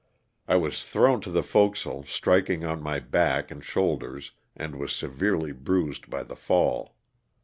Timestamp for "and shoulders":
3.51-4.31